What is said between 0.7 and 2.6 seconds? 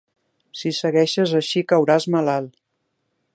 segueixes així, cauràs malalt.